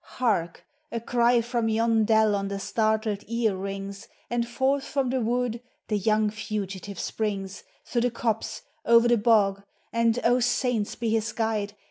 [0.17, 0.65] Hark!
[0.91, 5.61] a cry from yon dell on the startled ear rings, And forth from the wood
[5.89, 9.61] the young fugitive springs, Through the copse, o'er the bog,
[9.93, 11.73] and oh, saints be his guide